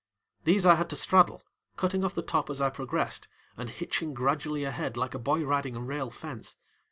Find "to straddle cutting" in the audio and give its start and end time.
0.89-2.03